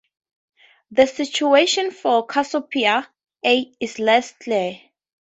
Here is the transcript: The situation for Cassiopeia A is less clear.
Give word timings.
The 0.89 1.05
situation 1.05 1.91
for 1.91 2.25
Cassiopeia 2.25 3.07
A 3.45 3.71
is 3.79 3.99
less 3.99 4.31
clear. 4.31 4.81